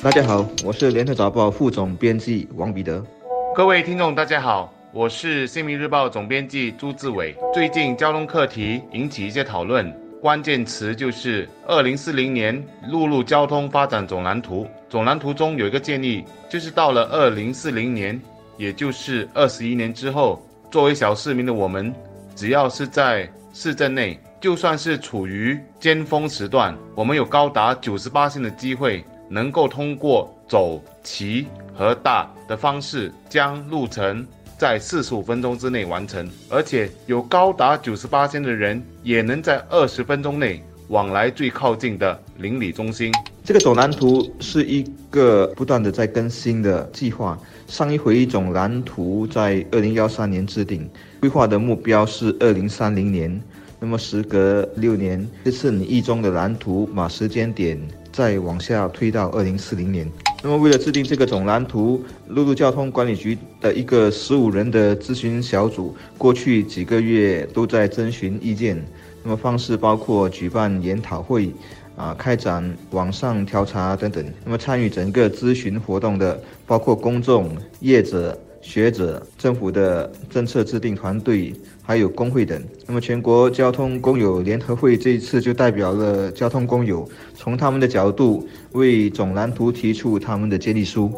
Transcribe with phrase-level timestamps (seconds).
[0.00, 3.04] 大家好，我是联合早报副总编辑王彼得。
[3.52, 7.34] 各位听众，大家好，我是新民日报总编辑朱志伟。
[7.52, 9.92] 最近交通课题引起一些讨论，
[10.22, 14.68] 关键词就是二零四零年陆路交通发展总蓝图。
[14.88, 18.20] 总蓝图中有一个建议，就是到了二零四零年，
[18.56, 20.40] 也就是二十一年之后，
[20.70, 21.92] 作为小市民的我们，
[22.36, 29.04] 只要是在市镇内，就算是处于尖峰时段，我们有高达九十八线的机会。
[29.28, 34.26] 能够通过走、骑和大的方式，将路程
[34.58, 43.12] 在四十五分钟之内完成，而且有高达九十八千的人也能在二十分钟内往来最靠近的邻里中心。
[43.44, 47.38] 这个总蓝图是一个不断的在更新的计划。
[47.66, 50.88] 上一回一种蓝图在二零幺三年制定，
[51.20, 53.40] 规划的目标是二零三零年。
[53.80, 57.78] 那么时隔六年，这次你意中的蓝图把时间点
[58.18, 60.10] 再往下推到二零四零年。
[60.42, 68.84] 那么为了制定这个总蓝图，陆路交通管理局的一个十五人的咨询小组，过去几个月都在征询意见。
[69.22, 71.52] 那么方式包括举办研讨会，
[71.94, 74.24] 啊，开展网上调查等等。
[74.44, 78.36] 那么参与整个咨询活动的，包括公众、业者。
[78.60, 82.62] 学者、政府的政策制定团队，还有工会等。
[82.86, 91.12] 那么，全国交通工友联合会这一次就代表了交通工友，从他们的角度为总蓝图提出他们的建议书。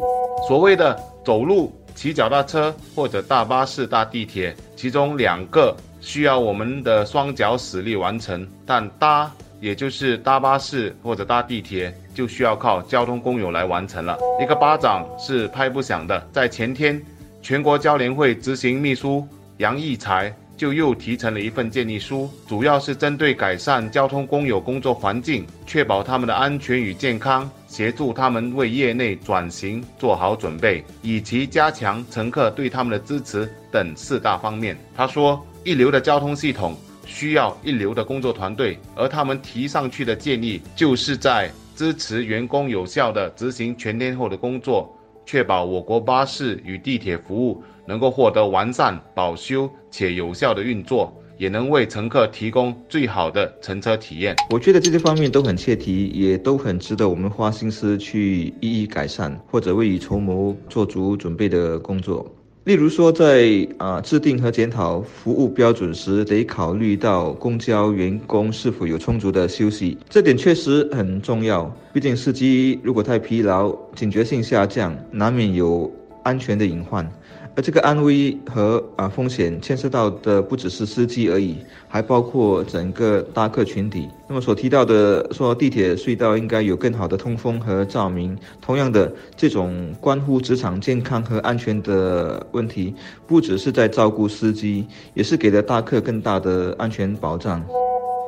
[0.47, 14.17] 所谓的走路、骑脚踏车或者大巴士、搭地铁，其中两个需要我们的双脚使力完成，但搭，也就是搭巴士或者搭地铁，就需要靠交通工友来完成了。
[14.41, 17.01] 一个巴掌是拍不响的，在前天。
[17.41, 34.77] 全国交联会执行秘书杨义才就又提成了一份建议书，主要是针对改善交通工友工作环境、确保他们的安全与健康、协助他们为业内转型做好准备，以及加强乘客对他们的支持等四大方面。
[34.95, 44.95] 他说，一流的交通系统需要一流的工作团队，而他们提上去的建议就是在支持员工有效的执行全天候的工作。
[45.31, 54.35] 确保我国巴士与地铁服务能够获得完善、保修且有效的运作，也能为乘客提供最好的乘车体验。
[54.49, 62.29] 我觉得这些方面都很切题，也都很值得我们花心思去一一改善，或者未雨绸缪、做足准备的工作。
[62.65, 71.75] 例如说，在啊制定和检讨服务标准时，得考虑到公交员工是否有充足的休息，这点确实很重要。
[71.91, 77.11] 毕竟司机如果太疲劳，警觉性下降，难免有安全的隐患。
[77.55, 81.57] 而这个安危和啊风险牵涉到的不只是司机而已，
[81.87, 84.07] 还包括整个搭客群体。
[84.27, 92.95] 那么所提到的说地铁隧道应该有更好的通风和照明，同样的这种关乎职场健康和安全的问题，
[93.27, 97.61] 不只是在照顾司机，也是给了搭客更大的安全保障。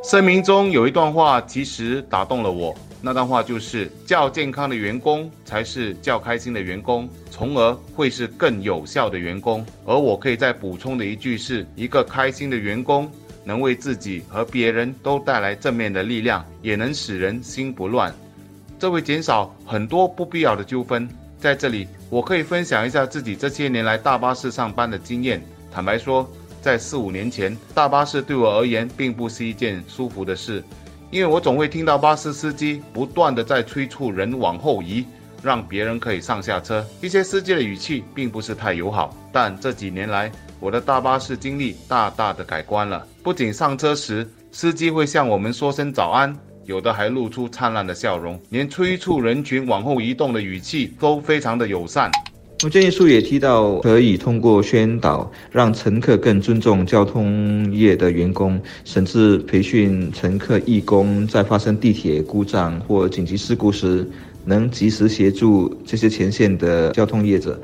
[0.04, 2.76] 声明中有一段话，其实打动了我。
[3.02, 9.66] 那段话就是：较健康的员工才是较开心的员工，从而会是更有效的员工。
[9.86, 13.10] 而我可以再补充的一句是：一个开心的员工，
[13.46, 18.14] 能为自己和别人都带来正面的力量，也能使人心不乱，
[18.78, 21.08] 这会减少很多不必要的纠纷。
[21.40, 25.42] 在这里，我可以分享一下自己这些年来大巴士上班的经验。
[25.72, 26.30] 坦白说。
[26.64, 30.64] 在四五年前，大巴士对我而言并不是一件舒服的事，
[31.12, 35.06] 因为我总会听到巴士司机不断的在催促人往后移，
[35.42, 36.82] 让别人可以上下车。
[37.02, 39.14] 一些司机的语气并不是太友好。
[39.30, 40.32] 但这几年来，
[40.62, 43.06] 我的大巴士经历大大的改观了。
[43.22, 52.10] 不仅上车时司机会向我们说声早安，有的还露出灿烂的笑容，连催促人群往后移动的语气都非常的友善。
[52.64, 64.08] 我建议书也提到，可以通过宣导，让乘客更尊重交通业的员工，甚至培训乘客义工，在发生地铁故障或紧急事故时，
[64.46, 67.60] 能及时协助这些前线的交通业者。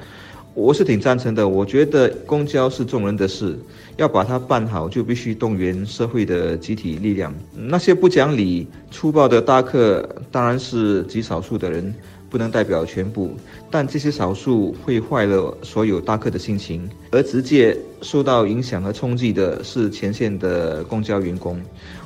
[0.53, 1.47] 我是挺赞成的。
[1.47, 3.57] 我觉得公交是众人的事，
[3.95, 7.33] 要把它办好，就必须动员社会的集体力量。
[7.55, 11.93] 那些不讲理、粗暴的搭客，当然是极少数的人。
[12.29, 13.31] 不能代表全部，
[13.71, 21.59] 但这些少数会坏了所有大客的心情，而直接受到影响和冲击的是前线的公交员工。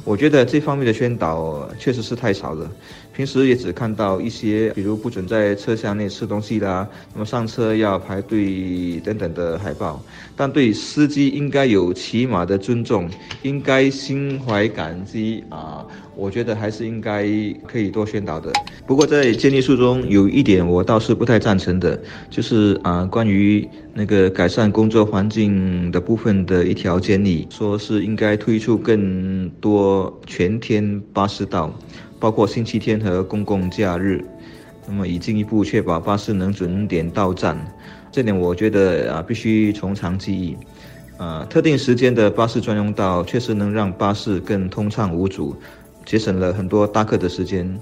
[0.05, 2.69] 我觉得这方面的宣导确实是太少了。
[3.15, 10.03] 平时也只看到一些，比如不准在车厢内吃东西啦，那么上车要排队等等的海报。
[10.35, 13.07] 但对司机应该有起码的尊重，
[13.43, 15.85] 应该心怀感激啊！
[16.15, 17.23] 我觉得还是应该
[17.67, 18.51] 可以多宣导的。
[18.85, 21.99] 不过在建议书中有一点我倒是不太赞成的，
[22.31, 31.73] 就是啊关于那个改善工作环境的部分的一条建议，说是应该推出更多全天巴士道。
[32.19, 34.23] 包括星期天和公共假日，
[34.87, 37.57] 那么以进一步确保巴士能准点到站，
[38.11, 40.55] 这点我觉得啊必须从长计议。
[41.17, 45.55] 啊，特定时间的巴士专用道确实能让巴士更通畅无阻，
[46.05, 47.79] 节省了很多搭客的时间。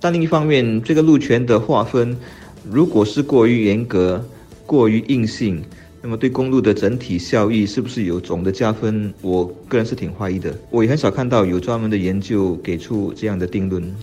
[0.00, 2.16] 但另一方面，这个路权的划分
[2.70, 4.24] 如果是过于严格、
[4.66, 5.62] 过于硬性，
[6.02, 9.12] 那么对公路的整体效益是不是有总的加分？
[9.20, 10.54] 我个人是挺怀疑的。
[10.70, 13.94] 我也很少看到有专门的研究给出这样的定论。